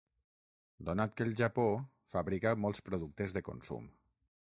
Donat 0.87 1.11
que 1.19 1.25
el 1.27 1.35
Japó 1.41 1.65
fabrica 2.13 2.55
molts 2.63 2.83
productes 2.89 3.37
de 3.37 3.45
consum. 3.51 3.87